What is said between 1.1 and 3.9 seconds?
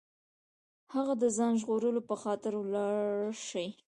د ځان ژغورلو په خاطر ولاړ شي.